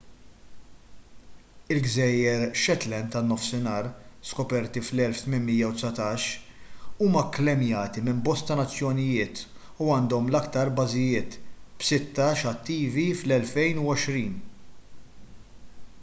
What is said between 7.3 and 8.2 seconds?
kklejmjati